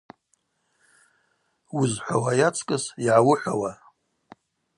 Уызхӏвауа 1.77 2.31
йацкӏыс 2.39 2.83
йгӏауыхӏвауа. 3.05 3.71